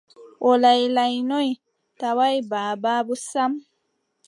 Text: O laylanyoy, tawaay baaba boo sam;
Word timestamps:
O 0.49 0.51
laylanyoy, 0.61 1.49
tawaay 1.99 2.37
baaba 2.51 2.91
boo 3.05 3.19
sam; 3.29 3.51